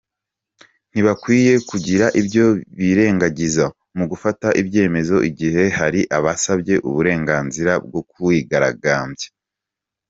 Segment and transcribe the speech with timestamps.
[0.91, 2.45] Ntibakwiye kugira ibyo
[2.77, 3.63] birengagiza
[3.97, 9.27] mu gufata ibyemezo igihe hari abasabye uburenganzira bwo kwigaragambya.